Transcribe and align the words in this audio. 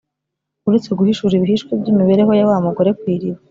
uretse 0.67 0.89
guhishura 0.99 1.33
ibihishwe 1.35 1.71
by’imibereho 1.79 2.31
ya 2.39 2.45
wa 2.49 2.57
mugore 2.65 2.89
ku 2.99 3.03
iriba 3.13 3.39